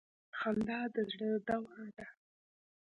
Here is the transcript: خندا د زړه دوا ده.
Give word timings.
خندا 0.37 0.79
د 0.95 0.97
زړه 1.11 1.29
دوا 1.47 1.83
ده. 1.97 2.07